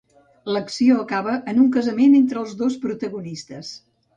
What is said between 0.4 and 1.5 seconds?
L'acció acaba